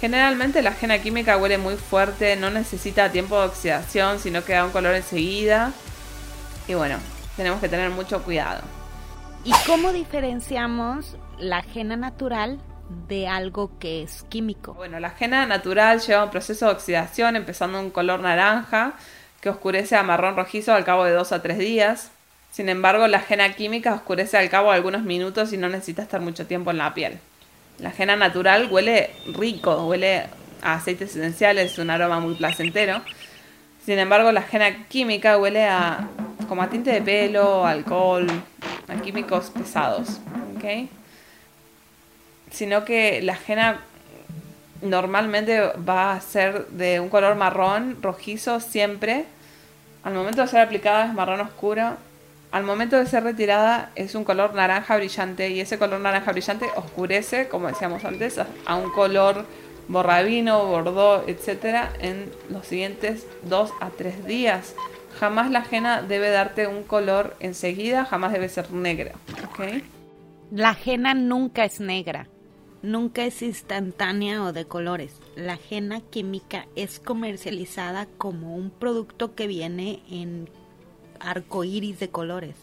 Generalmente 0.00 0.60
la 0.60 0.70
ajena 0.70 0.98
química 0.98 1.38
huele 1.38 1.56
muy 1.56 1.76
fuerte, 1.76 2.36
no 2.36 2.50
necesita 2.50 3.10
tiempo 3.10 3.40
de 3.40 3.46
oxidación, 3.46 4.18
sino 4.18 4.44
que 4.44 4.52
da 4.52 4.64
un 4.64 4.72
color 4.72 4.94
enseguida. 4.94 5.72
Y 6.68 6.74
bueno, 6.74 6.98
tenemos 7.36 7.60
que 7.60 7.68
tener 7.70 7.88
mucho 7.90 8.22
cuidado. 8.22 8.60
¿Y 9.44 9.52
cómo 9.64 9.92
diferenciamos 9.92 11.16
la 11.38 11.58
ajena 11.58 11.96
natural 11.96 12.58
de 13.08 13.28
algo 13.28 13.70
que 13.78 14.02
es 14.02 14.24
químico. 14.28 14.74
Bueno, 14.74 15.00
la 15.00 15.08
ajena 15.08 15.46
natural 15.46 16.00
lleva 16.00 16.24
un 16.24 16.30
proceso 16.30 16.66
de 16.66 16.72
oxidación 16.72 17.36
empezando 17.36 17.80
un 17.80 17.90
color 17.90 18.20
naranja 18.20 18.94
que 19.40 19.48
oscurece 19.50 19.96
a 19.96 20.02
marrón 20.02 20.36
rojizo 20.36 20.72
al 20.72 20.84
cabo 20.84 21.04
de 21.04 21.12
dos 21.12 21.32
a 21.32 21.42
tres 21.42 21.58
días. 21.58 22.10
Sin 22.52 22.68
embargo, 22.68 23.06
la 23.06 23.18
ajena 23.18 23.52
química 23.52 23.94
oscurece 23.94 24.38
al 24.38 24.48
cabo 24.48 24.70
de 24.70 24.76
algunos 24.76 25.02
minutos 25.02 25.52
y 25.52 25.56
no 25.56 25.68
necesita 25.68 26.02
estar 26.02 26.20
mucho 26.20 26.46
tiempo 26.46 26.70
en 26.70 26.78
la 26.78 26.94
piel. 26.94 27.18
La 27.78 27.90
ajena 27.90 28.16
natural 28.16 28.68
huele 28.70 29.10
rico, 29.34 29.86
huele 29.86 30.24
a 30.62 30.74
aceites 30.74 31.14
esenciales, 31.14 31.78
un 31.78 31.90
aroma 31.90 32.18
muy 32.20 32.34
placentero. 32.34 33.02
Sin 33.84 33.98
embargo, 33.98 34.32
la 34.32 34.40
ajena 34.40 34.86
química 34.88 35.36
huele 35.36 35.66
a 35.66 36.08
como 36.48 36.62
a 36.62 36.70
tinte 36.70 36.90
de 36.90 37.02
pelo, 37.02 37.66
alcohol, 37.66 38.26
a 38.88 38.94
químicos 39.02 39.50
pesados. 39.50 40.20
¿okay? 40.56 40.88
Sino 42.50 42.84
que 42.84 43.20
la 43.22 43.32
ajena 43.34 43.80
normalmente 44.82 45.60
va 45.88 46.12
a 46.12 46.20
ser 46.20 46.66
de 46.68 47.00
un 47.00 47.08
color 47.08 47.36
marrón, 47.36 47.98
rojizo 48.02 48.60
siempre. 48.60 49.24
Al 50.02 50.14
momento 50.14 50.42
de 50.42 50.48
ser 50.48 50.60
aplicada 50.60 51.06
es 51.06 51.14
marrón 51.14 51.40
oscuro. 51.40 51.96
Al 52.52 52.62
momento 52.62 52.96
de 52.96 53.06
ser 53.06 53.24
retirada 53.24 53.90
es 53.96 54.14
un 54.14 54.24
color 54.24 54.54
naranja 54.54 54.96
brillante 54.96 55.50
y 55.50 55.60
ese 55.60 55.78
color 55.78 56.00
naranja 56.00 56.32
brillante 56.32 56.66
oscurece, 56.76 57.48
como 57.48 57.68
decíamos 57.68 58.04
antes, 58.04 58.40
a 58.66 58.76
un 58.76 58.90
color 58.92 59.44
borrabino, 59.88 60.64
bordó, 60.66 61.24
etcétera, 61.26 61.92
en 62.00 62.30
los 62.48 62.66
siguientes 62.66 63.26
dos 63.42 63.72
a 63.80 63.90
tres 63.90 64.24
días. 64.26 64.74
Jamás 65.18 65.50
la 65.50 65.60
ajena 65.60 66.02
debe 66.02 66.30
darte 66.30 66.66
un 66.66 66.82
color 66.82 67.36
enseguida, 67.40 68.04
jamás 68.04 68.32
debe 68.32 68.48
ser 68.48 68.70
negra. 68.70 69.12
La 70.50 70.70
ajena 70.70 71.14
nunca 71.14 71.64
es 71.64 71.80
negra 71.80 72.28
nunca 72.82 73.24
es 73.24 73.42
instantánea 73.42 74.44
o 74.44 74.52
de 74.52 74.66
colores. 74.66 75.20
La 75.34 75.58
henna 75.70 76.00
química 76.00 76.66
es 76.76 77.00
comercializada 77.00 78.06
como 78.18 78.56
un 78.56 78.70
producto 78.70 79.34
que 79.34 79.46
viene 79.46 80.02
en 80.10 80.48
arco 81.20 81.64
iris 81.64 81.98
de 81.98 82.08
colores. 82.08 82.56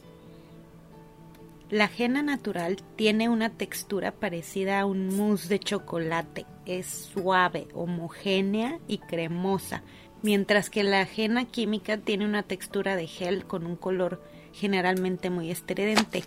La 1.69 1.89
henna 1.97 2.21
natural 2.21 2.77
tiene 2.95 3.29
una 3.29 3.49
textura 3.49 4.11
parecida 4.11 4.79
a 4.79 4.85
un 4.85 5.07
mousse 5.15 5.47
de 5.47 5.59
chocolate. 5.59 6.45
Es 6.65 7.09
suave, 7.13 7.67
homogénea 7.73 8.79
y 8.87 8.99
cremosa, 8.99 9.81
mientras 10.21 10.69
que 10.69 10.83
la 10.83 11.01
henna 11.01 11.45
química 11.45 11.97
tiene 11.97 12.25
una 12.25 12.43
textura 12.43 12.95
de 12.95 13.07
gel 13.07 13.45
con 13.45 13.65
un 13.65 13.75
color 13.75 14.21
generalmente 14.53 15.31
muy 15.31 15.49
estridente. 15.49 16.23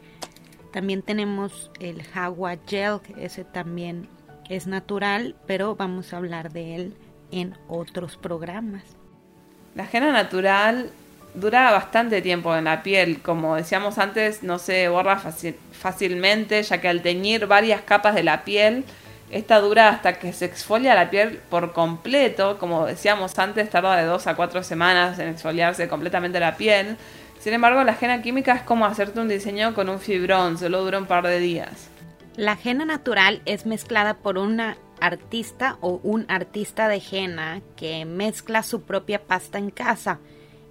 También 0.77 1.01
tenemos 1.01 1.71
el 1.81 2.03
Hawa 2.15 2.59
Gel, 2.67 3.01
ese 3.17 3.45
también 3.45 4.11
es 4.51 4.67
natural, 4.67 5.35
pero 5.47 5.75
vamos 5.75 6.13
a 6.13 6.19
hablar 6.19 6.53
de 6.53 6.75
él 6.75 6.95
en 7.31 7.55
otros 7.67 8.19
programas. 8.19 8.83
La 9.75 9.89
henna 9.91 10.13
natural 10.13 10.91
dura 11.33 11.71
bastante 11.71 12.21
tiempo 12.21 12.55
en 12.55 12.65
la 12.65 12.83
piel, 12.83 13.23
como 13.23 13.57
decíamos 13.57 13.97
antes, 13.97 14.43
no 14.43 14.59
se 14.59 14.91
borra 14.91 15.19
fácilmente, 15.73 16.63
ya 16.63 16.79
que 16.79 16.89
al 16.89 17.01
teñir 17.01 17.47
varias 17.47 17.81
capas 17.81 18.15
de 18.15 18.25
la 18.25 18.45
piel, 18.45 18.85
esta 19.31 19.61
dura 19.61 19.89
hasta 19.89 20.19
que 20.19 20.35
se 20.35 20.45
exfolia 20.45 20.95
la 20.95 21.09
piel 21.09 21.41
por 21.49 21.73
completo, 21.73 22.59
como 22.59 22.85
decíamos 22.85 23.39
antes, 23.39 23.71
tarda 23.71 23.97
de 23.97 24.05
dos 24.05 24.27
a 24.27 24.37
cuatro 24.37 24.63
semanas 24.63 25.19
en 25.21 25.31
exfoliarse 25.31 25.89
completamente 25.89 26.39
la 26.39 26.59
piel. 26.59 26.99
Sin 27.39 27.53
embargo, 27.53 27.85
la 27.85 27.97
henna 28.01 28.23
química 28.23 28.55
es 28.55 28.63
como 28.63 28.87
hacerte 28.87 29.21
un 29.21 29.29
diseño 29.29 29.75
con 29.75 29.89
un 29.89 30.01
fibrón, 30.01 30.59
solo 30.59 30.83
dura 30.83 30.99
un 30.99 31.07
par 31.07 31.27
de 31.27 31.39
días. 31.39 31.89
La 32.37 32.59
henna 32.63 32.85
natural 32.85 33.41
es 33.47 33.67
mezclada 33.67 34.15
por 34.15 34.37
una 34.37 34.77
artista 35.01 35.79
o 35.81 36.01
un 36.03 36.27
artista 36.29 36.89
de 36.89 37.03
henna 37.11 37.63
que 37.77 38.05
mezcla 38.05 38.63
su 38.63 38.83
propia 38.83 39.23
pasta 39.23 39.59
en 39.59 39.71
casa 39.71 40.19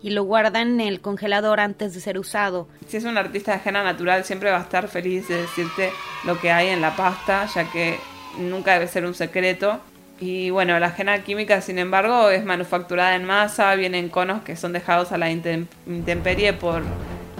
y 0.01 0.11
lo 0.11 0.23
guarda 0.23 0.61
en 0.61 0.79
el 0.81 1.01
congelador 1.01 1.59
antes 1.59 1.93
de 1.93 2.01
ser 2.01 2.19
usado. 2.19 2.67
Si 2.87 2.97
es 2.97 3.05
un 3.05 3.17
artista 3.17 3.57
de 3.57 3.61
henna 3.67 3.83
natural, 3.83 4.23
siempre 4.23 4.51
va 4.51 4.57
a 4.57 4.61
estar 4.61 4.87
feliz 4.87 5.27
de 5.27 5.41
decirte 5.41 5.91
lo 6.25 6.39
que 6.39 6.51
hay 6.51 6.69
en 6.69 6.81
la 6.81 6.95
pasta, 6.95 7.47
ya 7.47 7.71
que 7.71 7.97
nunca 8.37 8.73
debe 8.73 8.87
ser 8.87 9.05
un 9.05 9.15
secreto. 9.15 9.79
Y 10.19 10.49
bueno, 10.49 10.79
la 10.79 10.93
henna 10.97 11.23
química, 11.23 11.59
sin 11.61 11.77
embargo, 11.77 12.29
es 12.29 12.45
manufacturada 12.45 13.15
en 13.15 13.25
masa, 13.25 13.75
viene 13.75 13.99
en 13.99 14.09
conos 14.09 14.43
que 14.43 14.55
son 14.55 14.71
dejados 14.71 15.11
a 15.11 15.17
la 15.17 15.29
intemperie 15.29 16.53
por 16.53 16.83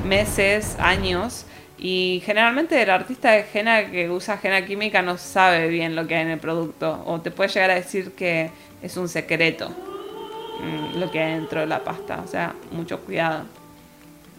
meses, 0.05 0.75
años. 0.79 1.45
Y 1.77 2.21
generalmente 2.25 2.81
el 2.81 2.89
artista 2.89 3.31
de 3.31 3.45
henna 3.53 3.91
que 3.91 4.09
usa 4.09 4.39
henna 4.41 4.65
química 4.65 5.01
no 5.01 5.17
sabe 5.17 5.67
bien 5.67 5.95
lo 5.95 6.07
que 6.07 6.15
hay 6.15 6.23
en 6.23 6.31
el 6.31 6.39
producto 6.39 7.03
o 7.05 7.21
te 7.21 7.31
puede 7.31 7.49
llegar 7.49 7.71
a 7.71 7.75
decir 7.75 8.11
que 8.11 8.49
es 8.81 8.97
un 8.97 9.07
secreto 9.09 9.69
mm, 9.69 10.99
lo 10.99 11.11
que 11.11 11.19
hay 11.19 11.33
dentro 11.33 11.61
de 11.61 11.67
la 11.67 11.83
pasta. 11.83 12.21
O 12.23 12.27
sea, 12.27 12.53
mucho 12.71 12.99
cuidado. 12.99 13.45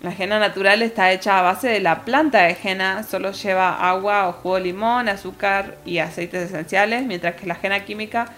La 0.02 0.12
henna 0.12 0.38
natural 0.38 0.82
está 0.82 1.10
hecha 1.10 1.38
a 1.38 1.42
base 1.42 1.68
de 1.68 1.80
la 1.80 2.04
planta 2.04 2.42
de 2.42 2.56
henna, 2.62 3.02
solo 3.02 3.32
lleva 3.32 3.88
agua 3.88 4.28
o 4.28 4.32
jugo 4.34 4.56
de 4.56 4.60
limón, 4.62 5.08
azúcar 5.08 5.78
y 5.84 5.98
aceites 5.98 6.50
esenciales, 6.50 7.04
mientras 7.04 7.34
que 7.34 7.46
la 7.46 7.58
henna 7.60 7.84
química 7.84 8.32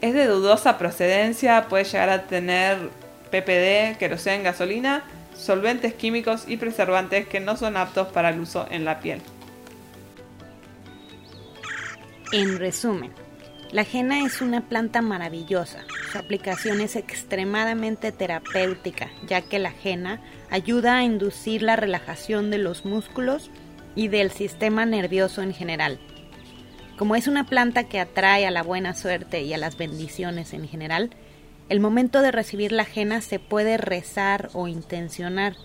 es 0.00 0.14
de 0.14 0.26
dudosa 0.26 0.78
procedencia, 0.78 1.68
puede 1.68 1.84
llegar 1.84 2.08
a 2.08 2.22
tener 2.22 2.90
PPD, 3.30 3.98
queroseno, 3.98 4.42
gasolina, 4.42 5.04
solventes 5.36 5.94
químicos 5.94 6.44
y 6.46 6.56
preservantes 6.56 7.28
que 7.28 7.40
no 7.40 7.56
son 7.56 7.76
aptos 7.76 8.08
para 8.08 8.30
el 8.30 8.40
uso 8.40 8.66
en 8.70 8.84
la 8.84 9.00
piel. 9.00 9.20
En 12.32 12.58
resumen, 12.58 13.12
la 13.72 13.86
henna 13.90 14.24
es 14.24 14.42
una 14.42 14.68
planta 14.68 15.00
maravillosa. 15.00 15.80
Su 16.12 16.18
aplicación 16.18 16.82
es 16.82 16.94
extremadamente 16.94 18.12
terapéutica, 18.12 19.10
ya 19.26 19.40
que 19.40 19.58
la 19.58 19.72
henna 19.82 20.20
ayuda 20.50 20.98
a 20.98 21.04
inducir 21.04 21.62
la 21.62 21.76
relajación 21.76 22.50
de 22.50 22.58
los 22.58 22.84
músculos 22.84 23.50
y 23.96 24.08
del 24.08 24.30
sistema 24.30 24.84
nervioso 24.84 25.42
en 25.42 25.54
general. 25.54 25.98
Como 26.98 27.16
es 27.16 27.26
una 27.26 27.44
planta 27.44 27.84
que 27.84 27.98
atrae 27.98 28.46
a 28.46 28.50
la 28.50 28.62
buena 28.62 28.94
suerte 28.94 29.42
y 29.42 29.54
a 29.54 29.58
las 29.58 29.78
bendiciones 29.78 30.52
en 30.52 30.68
general, 30.68 31.10
el 31.70 31.80
momento 31.80 32.20
de 32.20 32.30
recibir 32.30 32.72
la 32.72 32.82
ajena 32.82 33.22
se 33.22 33.38
puede 33.38 33.78
rezar 33.78 34.50
o 34.52 34.68
intencionar. 34.68 35.56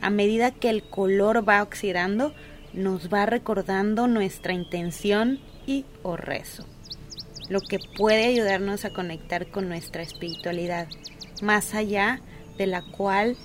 A 0.00 0.10
medida 0.10 0.50
que 0.50 0.70
el 0.70 0.82
color 0.82 1.48
va 1.48 1.62
oxidando, 1.62 2.34
nos 2.72 3.12
va 3.12 3.26
recordando 3.26 4.08
nuestra 4.08 4.52
intención 4.52 5.38
y 5.66 5.84
o 6.02 6.16
rezo, 6.16 6.66
lo 7.48 7.60
que 7.60 7.78
puede 7.96 8.24
ayudarnos 8.26 8.84
a 8.84 8.90
conectar 8.90 9.50
con 9.50 9.68
nuestra 9.68 10.02
espiritualidad, 10.02 10.88
más 11.42 11.74
allá 11.74 12.20
de 12.58 12.66
la 12.66 12.82
cual 12.82 13.36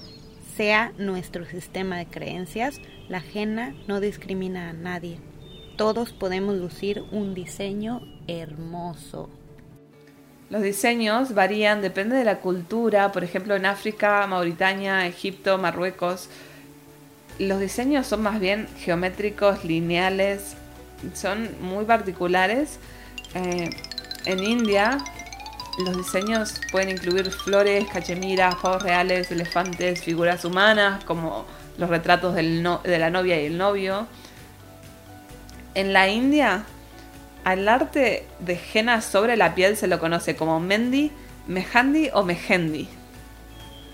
sea 0.55 0.91
nuestro 0.97 1.45
sistema 1.45 1.97
de 1.97 2.05
creencias, 2.05 2.79
la 3.07 3.17
ajena 3.17 3.73
no 3.87 3.99
discrimina 3.99 4.69
a 4.69 4.73
nadie. 4.73 5.19
Todos 5.77 6.11
podemos 6.11 6.55
lucir 6.57 7.03
un 7.11 7.33
diseño 7.33 8.01
hermoso. 8.27 9.29
Los 10.49 10.61
diseños 10.63 11.33
varían, 11.33 11.81
depende 11.81 12.15
de 12.15 12.25
la 12.25 12.39
cultura. 12.39 13.11
Por 13.11 13.23
ejemplo, 13.23 13.55
en 13.55 13.65
África, 13.65 14.25
Mauritania, 14.27 15.05
Egipto, 15.07 15.57
Marruecos, 15.57 16.27
los 17.37 17.59
diseños 17.59 18.07
son 18.07 18.21
más 18.21 18.39
bien 18.39 18.67
geométricos, 18.79 19.63
lineales, 19.63 20.55
son 21.13 21.49
muy 21.61 21.85
particulares. 21.85 22.79
Eh, 23.35 23.69
en 24.29 24.43
India, 24.43 24.97
los 25.85 25.97
diseños 25.97 26.61
pueden 26.71 26.89
incluir 26.89 27.31
flores, 27.31 27.85
cachemiras, 27.91 28.55
pavos 28.55 28.83
reales, 28.83 29.31
elefantes, 29.31 30.03
figuras 30.03 30.45
humanas, 30.45 31.03
como 31.03 31.45
los 31.77 31.89
retratos 31.89 32.35
de 32.35 32.43
la 32.99 33.09
novia 33.09 33.41
y 33.41 33.45
el 33.45 33.57
novio. 33.57 34.07
En 35.73 35.93
la 35.93 36.09
India, 36.09 36.65
al 37.43 37.67
arte 37.67 38.27
de 38.39 38.59
henna 38.73 39.01
sobre 39.01 39.37
la 39.37 39.55
piel 39.55 39.77
se 39.77 39.87
lo 39.87 39.99
conoce 39.99 40.35
como 40.35 40.59
mendi, 40.59 41.11
mehandi 41.47 42.09
o 42.13 42.23
mehendi. 42.23 42.87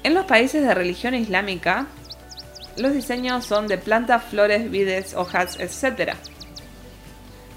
En 0.03 0.13
los 0.13 0.25
países 0.25 0.63
de 0.63 0.73
religión 0.73 1.15
islámica, 1.15 1.87
los 2.77 2.93
diseños 2.93 3.45
son 3.45 3.67
de 3.67 3.77
plantas, 3.77 4.23
flores, 4.23 4.69
vides, 4.69 5.13
hojas, 5.13 5.57
etc. 5.59 6.15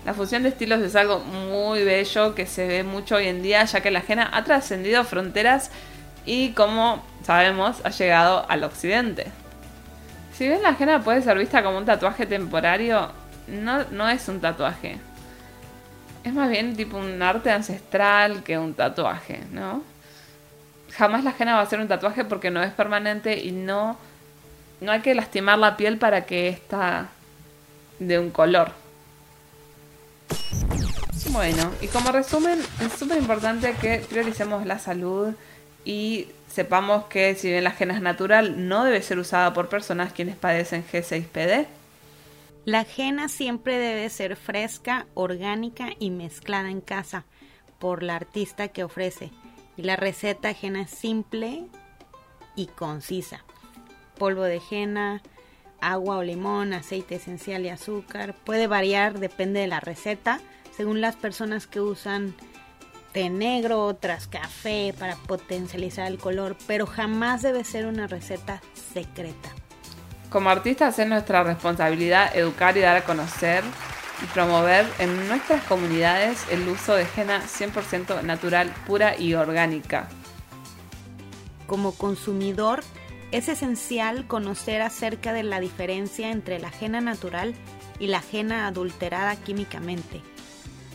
La 0.09 0.14
fusión 0.14 0.42
de 0.42 0.49
estilos 0.49 0.81
es 0.81 0.97
algo 0.97 1.18
muy 1.18 1.85
bello 1.85 2.35
que 2.35 2.47
se 2.47 2.66
ve 2.66 2.83
mucho 2.83 3.16
hoy 3.16 3.29
en 3.29 3.42
día, 3.42 3.62
ya 3.64 3.83
que 3.83 3.90
la 3.90 4.03
henna 4.09 4.31
ha 4.33 4.42
trascendido 4.42 5.05
fronteras 5.05 5.71
y, 6.25 6.53
como 6.53 7.05
sabemos, 7.23 7.85
ha 7.85 7.90
llegado 7.90 8.47
al 8.49 8.64
occidente. 8.64 9.27
Si 10.33 10.49
bien 10.49 10.62
la 10.62 10.75
henna 10.81 11.05
puede 11.05 11.21
ser 11.21 11.37
vista 11.37 11.62
como 11.62 11.77
un 11.77 11.85
tatuaje 11.85 12.25
temporario, 12.25 13.11
no, 13.49 14.09
es 14.09 14.27
un 14.29 14.40
tatuaje. 14.40 14.97
Es 16.25 16.33
más 16.33 16.49
bien 16.49 16.75
tipo 16.75 16.97
un 16.97 17.21
arte 17.21 17.51
ancestral 17.51 18.42
que 18.42 18.57
un 18.57 18.73
tatuaje, 18.73 19.42
¿no? 19.53 19.83
Jamás 20.97 21.23
la 21.23 21.35
henna 21.38 21.57
va 21.57 21.61
a 21.61 21.66
ser 21.66 21.81
un 21.81 21.88
tatuaje 21.88 22.25
porque 22.25 22.51
no 22.51 22.62
es 22.62 22.73
permanente 22.73 23.44
y 23.44 23.53
no, 23.53 23.99
no 24.81 24.90
hay 24.90 25.01
que 25.01 25.14
lastimar 25.14 25.59
la 25.59 25.77
piel 25.77 25.99
para 25.99 26.25
que 26.25 26.49
esta 26.49 27.09
de 27.99 28.18
un 28.18 28.31
color. 28.31 28.78
Bueno, 31.31 31.73
y 31.83 31.88
como 31.88 32.11
resumen, 32.11 32.59
es 32.81 32.93
súper 32.95 33.19
importante 33.19 33.75
que 33.75 33.99
prioricemos 34.09 34.64
la 34.64 34.79
salud 34.79 35.35
y 35.85 36.29
sepamos 36.49 37.05
que 37.05 37.35
si 37.35 37.49
bien 37.49 37.64
la 37.64 37.75
henna 37.79 37.95
es 37.95 38.01
natural, 38.01 38.67
no 38.69 38.85
debe 38.85 39.03
ser 39.03 39.19
usada 39.19 39.53
por 39.53 39.69
personas 39.69 40.12
quienes 40.12 40.37
padecen 40.37 40.85
G6PD. 40.87 41.67
La 42.64 42.87
henna 42.97 43.29
siempre 43.29 43.79
debe 43.79 44.09
ser 44.09 44.37
fresca, 44.37 45.07
orgánica 45.14 45.91
y 45.99 46.11
mezclada 46.11 46.71
en 46.71 46.81
casa 46.81 47.25
por 47.79 48.03
la 48.03 48.17
artista 48.17 48.69
que 48.69 48.85
ofrece. 48.85 49.31
Y 49.77 49.83
la 49.83 49.97
receta 49.97 50.51
henna 50.51 50.83
es 50.83 50.91
simple 50.91 51.67
y 52.57 52.67
concisa. 52.69 53.45
Polvo 54.17 54.45
de 54.45 54.62
henna, 54.71 55.23
agua 55.81 56.17
o 56.17 56.23
limón, 56.23 56.73
aceite 56.73 57.17
esencial 57.17 57.64
y 57.67 57.69
azúcar. 57.69 58.35
Puede 58.35 58.67
variar, 58.67 59.19
depende 59.19 59.61
de 59.61 59.69
la 59.69 59.81
receta 59.81 60.41
según 60.79 61.01
las 61.01 61.17
personas 61.17 61.67
que 61.67 61.81
usan 61.81 62.37
té 63.12 63.31
negro, 63.31 63.85
otras 63.85 64.29
café 64.29 64.95
para 64.97 65.17
potencializar 65.17 66.07
el 66.07 66.19
color, 66.19 66.57
pero 66.69 66.87
jamás 66.87 67.43
debe 67.43 67.64
ser 67.64 67.87
una 67.87 68.07
receta 68.07 68.62
secreta. 68.95 69.51
Como 70.31 70.51
artistas 70.51 70.97
es 71.01 71.09
nuestra 71.09 71.43
responsabilidad 71.43 72.37
educar 72.37 72.77
y 72.77 72.81
dar 72.83 72.97
a 72.97 73.05
conocer 73.05 73.64
y 74.23 74.27
promover 74.27 74.87
en 75.01 75.27
nuestras 75.27 75.64
comunidades 75.64 76.45
el 76.49 76.69
uso 76.69 76.95
de 76.95 77.09
henna 77.17 77.43
100% 77.43 78.23
natural, 78.23 78.73
pura 78.87 79.19
y 79.19 79.35
orgánica. 79.35 80.09
Como 81.67 81.93
consumidor, 81.93 82.85
es 83.33 83.49
esencial 83.49 84.29
conocer 84.29 84.83
acerca 84.83 85.33
de 85.33 85.43
la 85.43 85.59
diferencia 85.59 86.31
entre 86.31 86.61
la 86.61 86.71
henna 86.81 87.01
natural 87.01 87.57
y 87.99 88.07
la 88.07 88.23
henna 88.33 88.69
adulterada 88.69 89.35
químicamente 89.35 90.23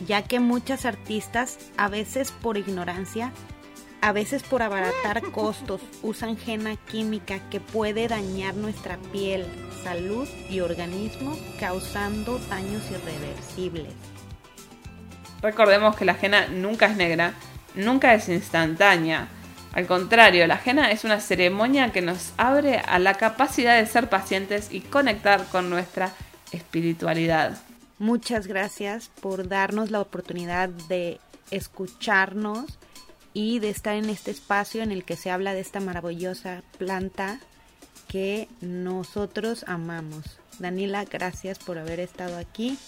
ya 0.06 0.22
que 0.22 0.40
muchas 0.40 0.84
artistas, 0.84 1.58
a 1.76 1.88
veces 1.88 2.32
por 2.32 2.56
ignorancia, 2.56 3.32
a 4.00 4.12
veces 4.12 4.42
por 4.42 4.62
abaratar 4.62 5.22
costos, 5.32 5.80
usan 6.02 6.36
henna 6.46 6.76
química 6.76 7.38
que 7.50 7.60
puede 7.60 8.08
dañar 8.08 8.54
nuestra 8.54 8.98
piel, 9.12 9.46
salud 9.82 10.28
y 10.50 10.60
organismo, 10.60 11.36
causando 11.58 12.38
daños 12.50 12.82
irreversibles. 12.90 13.92
Recordemos 15.40 15.96
que 15.96 16.04
la 16.04 16.16
henna 16.20 16.48
nunca 16.48 16.86
es 16.86 16.96
negra, 16.96 17.34
nunca 17.74 18.14
es 18.14 18.28
instantánea. 18.28 19.28
Al 19.72 19.86
contrario, 19.86 20.46
la 20.46 20.60
henna 20.64 20.90
es 20.90 21.04
una 21.04 21.20
ceremonia 21.20 21.90
que 21.92 22.00
nos 22.00 22.32
abre 22.36 22.78
a 22.78 22.98
la 22.98 23.14
capacidad 23.14 23.76
de 23.76 23.86
ser 23.86 24.08
pacientes 24.08 24.68
y 24.70 24.80
conectar 24.80 25.46
con 25.46 25.68
nuestra 25.68 26.12
espiritualidad. 26.52 27.58
Muchas 27.98 28.46
gracias 28.46 29.10
por 29.20 29.48
darnos 29.48 29.90
la 29.90 30.00
oportunidad 30.00 30.68
de 30.68 31.20
escucharnos 31.50 32.78
y 33.32 33.58
de 33.58 33.70
estar 33.70 33.94
en 33.94 34.10
este 34.10 34.30
espacio 34.30 34.82
en 34.82 34.92
el 34.92 35.04
que 35.04 35.16
se 35.16 35.30
habla 35.30 35.54
de 35.54 35.60
esta 35.60 35.80
maravillosa 35.80 36.62
planta 36.78 37.40
que 38.08 38.48
nosotros 38.60 39.64
amamos. 39.68 40.38
Danila, 40.58 41.04
gracias 41.04 41.58
por 41.58 41.78
haber 41.78 42.00
estado 42.00 42.38
aquí. 42.38 42.78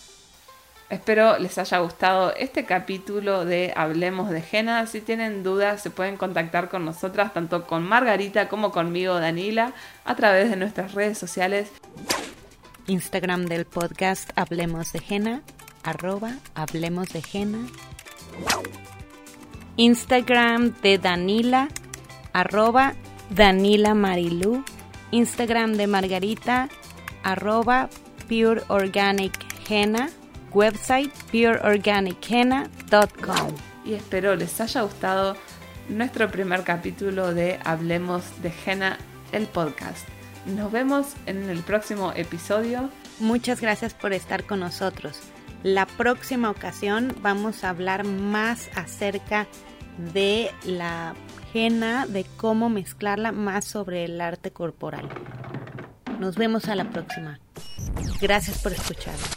Espero 0.89 1.37
les 1.39 1.59
haya 1.59 1.79
gustado 1.79 2.33
este 2.37 2.65
capítulo 2.65 3.45
de 3.45 3.73
Hablemos 3.75 4.31
de 4.31 4.41
Jena. 4.41 4.87
Si 4.87 5.01
tienen 5.01 5.43
dudas, 5.43 5.83
se 5.83 5.91
pueden 5.91 6.17
contactar 6.17 6.69
con 6.69 6.85
nosotras, 6.85 7.35
tanto 7.35 7.67
con 7.67 7.83
Margarita 7.83 8.49
como 8.49 8.71
conmigo, 8.71 9.15
Danila, 9.15 9.73
a 10.05 10.15
través 10.15 10.49
de 10.49 10.55
nuestras 10.55 10.95
redes 10.95 11.19
sociales. 11.19 11.73
Instagram 12.89 13.47
del 13.47 13.65
podcast 13.65 14.31
Hablemos 14.37 14.93
de 14.93 15.01
Jena, 15.01 15.43
arroba 15.83 16.35
Hablemos 16.55 17.09
de 17.09 17.23
Jena. 17.23 17.67
Instagram 19.77 20.75
de 20.83 20.99
Danila, 20.99 21.69
arroba 22.33 22.95
Danila 23.31 23.95
Marilu. 23.95 24.65
Instagram 25.11 25.75
de 25.75 25.87
Margarita, 25.87 26.69
arroba 27.23 27.89
Pure 28.29 28.63
Organic 28.69 29.33
Henna. 29.69 30.09
Website 30.53 31.13
pureorganicheena.com. 31.31 33.53
Y 33.85 33.95
espero 33.95 34.37
les 34.37 34.61
haya 34.61 34.83
gustado 34.83 35.37
nuestro 35.89 36.31
primer 36.31 36.63
capítulo 36.65 37.33
de 37.35 37.59
Hablemos 37.63 38.25
de 38.43 38.51
Jena, 38.51 38.99
el 39.33 39.47
podcast. 39.47 40.09
Nos 40.47 40.71
vemos 40.71 41.15
en 41.27 41.51
el 41.51 41.59
próximo 41.61 42.13
episodio. 42.15 42.89
Muchas 43.19 43.61
gracias 43.61 43.95
por 43.95 44.13
estar 44.13 44.45
con 44.45 44.61
nosotros. 44.61 45.19
La 45.63 45.87
próxima 45.87 46.51
ocasión 46.51 47.17
vamos 47.21 47.65
a 47.65 47.71
hablar 47.71 48.05
más 48.05 48.69
acerca 48.77 49.49
de 50.15 50.53
la 50.65 51.15
henna, 51.53 52.07
de 52.07 52.25
cómo 52.37 52.69
mezclarla, 52.69 53.33
más 53.33 53.65
sobre 53.65 54.05
el 54.05 54.21
arte 54.21 54.53
corporal. 54.53 55.09
Nos 56.21 56.37
vemos 56.37 56.69
a 56.69 56.77
la 56.77 56.91
próxima. 56.91 57.41
Gracias 58.21 58.63
por 58.63 58.73
escucharnos. 58.73 59.37